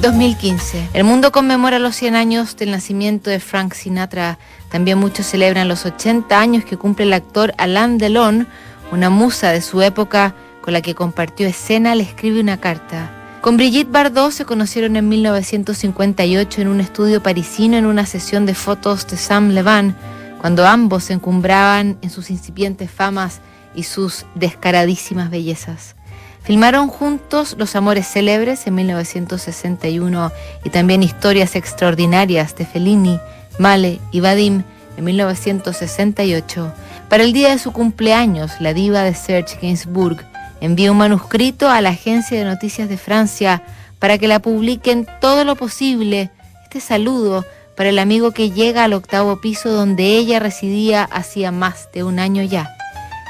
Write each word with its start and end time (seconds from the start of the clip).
2015. 0.00 0.88
El 0.94 1.04
mundo 1.04 1.30
conmemora 1.30 1.78
los 1.78 1.94
100 1.94 2.14
años 2.16 2.56
del 2.56 2.70
nacimiento 2.70 3.28
de 3.28 3.38
Frank 3.38 3.74
Sinatra. 3.74 4.38
También 4.70 4.96
muchos 4.96 5.26
celebran 5.26 5.68
los 5.68 5.84
80 5.84 6.40
años 6.40 6.64
que 6.64 6.78
cumple 6.78 7.04
el 7.04 7.12
actor 7.12 7.52
Alain 7.58 7.98
Delon, 7.98 8.48
una 8.92 9.10
musa 9.10 9.50
de 9.50 9.60
su 9.60 9.82
época 9.82 10.34
con 10.62 10.72
la 10.72 10.80
que 10.80 10.94
compartió 10.94 11.46
escena, 11.46 11.94
le 11.94 12.04
escribe 12.04 12.40
una 12.40 12.58
carta. 12.58 13.10
Con 13.42 13.58
Brigitte 13.58 13.90
Bardot 13.90 14.32
se 14.32 14.46
conocieron 14.46 14.96
en 14.96 15.08
1958 15.08 16.62
en 16.62 16.68
un 16.68 16.80
estudio 16.80 17.22
parisino 17.22 17.76
en 17.76 17.84
una 17.84 18.06
sesión 18.06 18.46
de 18.46 18.54
fotos 18.54 19.06
de 19.06 19.18
Sam 19.18 19.50
Levan, 19.50 19.96
cuando 20.40 20.66
ambos 20.66 21.04
se 21.04 21.12
encumbraban 21.12 21.98
en 22.00 22.08
sus 22.08 22.30
incipientes 22.30 22.90
famas 22.90 23.40
y 23.74 23.82
sus 23.82 24.24
descaradísimas 24.34 25.30
bellezas. 25.30 25.94
Filmaron 26.42 26.88
juntos 26.88 27.54
Los 27.58 27.76
Amores 27.76 28.06
Célebres 28.06 28.66
en 28.66 28.74
1961 28.74 30.32
y 30.64 30.70
también 30.70 31.02
Historias 31.02 31.54
Extraordinarias 31.54 32.56
de 32.56 32.64
Fellini, 32.64 33.20
Male 33.58 34.00
y 34.10 34.20
Vadim 34.20 34.62
en 34.96 35.04
1968. 35.04 36.72
Para 37.08 37.24
el 37.24 37.32
día 37.32 37.50
de 37.50 37.58
su 37.58 37.72
cumpleaños, 37.72 38.52
la 38.60 38.72
diva 38.72 39.02
de 39.02 39.14
Serge 39.14 39.58
Gainsbourg 39.60 40.24
envió 40.60 40.92
un 40.92 40.98
manuscrito 40.98 41.68
a 41.68 41.80
la 41.80 41.90
agencia 41.90 42.38
de 42.38 42.44
noticias 42.44 42.88
de 42.88 42.96
Francia 42.96 43.62
para 43.98 44.16
que 44.16 44.28
la 44.28 44.40
publiquen 44.40 45.06
todo 45.20 45.44
lo 45.44 45.56
posible. 45.56 46.30
Este 46.64 46.80
saludo 46.80 47.44
para 47.76 47.90
el 47.90 47.98
amigo 47.98 48.32
que 48.32 48.50
llega 48.50 48.84
al 48.84 48.92
octavo 48.94 49.40
piso 49.40 49.70
donde 49.70 50.16
ella 50.16 50.38
residía 50.38 51.04
hacía 51.04 51.52
más 51.52 51.88
de 51.92 52.02
un 52.02 52.18
año 52.18 52.42
ya. 52.42 52.70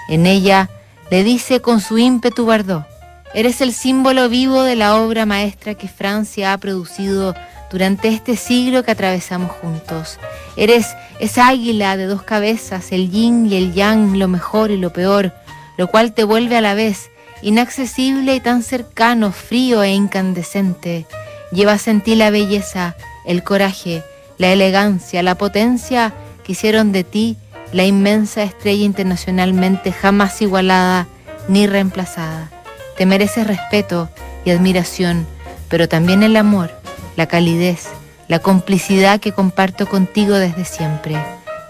En 0.08 0.26
ella 0.26 0.70
le 1.10 1.24
dice 1.24 1.60
con 1.60 1.80
su 1.80 1.98
ímpetu 1.98 2.46
Bardot, 2.46 2.84
Eres 3.32 3.60
el 3.60 3.72
símbolo 3.72 4.28
vivo 4.28 4.62
de 4.62 4.76
la 4.76 4.96
obra 4.96 5.24
maestra 5.24 5.74
que 5.74 5.88
Francia 5.88 6.52
ha 6.52 6.58
producido 6.58 7.34
durante 7.70 8.08
este 8.08 8.36
siglo 8.36 8.82
que 8.82 8.90
atravesamos 8.90 9.52
juntos. 9.52 10.18
Eres 10.56 10.88
esa 11.20 11.48
águila 11.48 11.96
de 11.96 12.06
dos 12.06 12.22
cabezas, 12.22 12.90
el 12.90 13.10
yin 13.10 13.46
y 13.46 13.54
el 13.54 13.72
yang, 13.72 14.18
lo 14.18 14.26
mejor 14.26 14.72
y 14.72 14.76
lo 14.76 14.92
peor, 14.92 15.32
lo 15.76 15.86
cual 15.86 16.12
te 16.12 16.24
vuelve 16.24 16.56
a 16.56 16.60
la 16.60 16.74
vez 16.74 17.10
inaccesible 17.42 18.34
y 18.34 18.40
tan 18.40 18.62
cercano, 18.62 19.30
frío 19.32 19.82
e 19.82 19.92
incandescente. 19.92 21.06
Llevas 21.52 21.88
en 21.88 22.00
ti 22.00 22.16
la 22.16 22.30
belleza, 22.30 22.96
el 23.24 23.44
coraje, 23.44 24.02
la 24.38 24.52
elegancia, 24.52 25.22
la 25.22 25.36
potencia 25.36 26.12
que 26.44 26.52
hicieron 26.52 26.92
de 26.92 27.04
ti 27.04 27.36
la 27.72 27.84
inmensa 27.84 28.42
estrella 28.42 28.84
internacionalmente 28.84 29.92
jamás 29.92 30.42
igualada 30.42 31.06
ni 31.48 31.66
reemplazada. 31.66 32.59
Te 33.00 33.06
mereces 33.06 33.46
respeto 33.46 34.10
y 34.44 34.50
admiración, 34.50 35.26
pero 35.70 35.88
también 35.88 36.22
el 36.22 36.36
amor, 36.36 36.70
la 37.16 37.24
calidez, 37.24 37.88
la 38.28 38.40
complicidad 38.40 39.20
que 39.20 39.32
comparto 39.32 39.86
contigo 39.86 40.34
desde 40.34 40.66
siempre. 40.66 41.16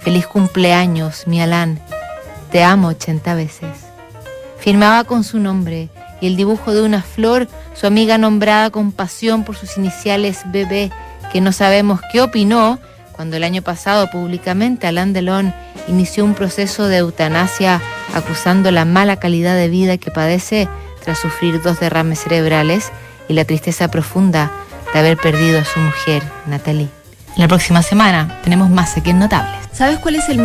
Feliz 0.00 0.26
cumpleaños, 0.26 1.28
mi 1.28 1.40
Alán. 1.40 1.78
Te 2.50 2.64
amo 2.64 2.88
80 2.88 3.36
veces. 3.36 3.68
Firmaba 4.58 5.04
con 5.04 5.22
su 5.22 5.38
nombre 5.38 5.88
y 6.20 6.26
el 6.26 6.34
dibujo 6.34 6.74
de 6.74 6.82
una 6.82 7.00
flor, 7.00 7.46
su 7.74 7.86
amiga 7.86 8.18
nombrada 8.18 8.70
con 8.70 8.90
pasión 8.90 9.44
por 9.44 9.54
sus 9.54 9.76
iniciales 9.78 10.40
BB, 10.46 10.90
que 11.30 11.40
no 11.40 11.52
sabemos 11.52 12.00
qué 12.10 12.22
opinó 12.22 12.80
cuando 13.12 13.36
el 13.36 13.44
año 13.44 13.62
pasado 13.62 14.10
públicamente 14.10 14.88
Alain 14.88 15.12
Delon 15.12 15.54
inició 15.86 16.24
un 16.24 16.34
proceso 16.34 16.88
de 16.88 16.96
eutanasia 16.96 17.80
acusando 18.14 18.72
la 18.72 18.84
mala 18.84 19.20
calidad 19.20 19.54
de 19.54 19.68
vida 19.68 19.96
que 19.96 20.10
padece 20.10 20.68
tras 21.00 21.18
sufrir 21.18 21.62
dos 21.62 21.80
derrames 21.80 22.20
cerebrales 22.20 22.90
y 23.28 23.34
la 23.34 23.44
tristeza 23.44 23.90
profunda 23.90 24.50
de 24.92 24.98
haber 24.98 25.16
perdido 25.16 25.60
a 25.60 25.64
su 25.64 25.80
mujer, 25.80 26.22
Natalie. 26.46 26.88
La 27.36 27.48
próxima 27.48 27.82
semana 27.82 28.40
tenemos 28.42 28.70
más 28.70 28.96
aquí 28.96 29.10
en 29.10 29.18
Notables. 29.18 29.56
¿Sabes 29.72 29.98
cuál 29.98 30.16
es 30.16 30.28
el 30.28 30.36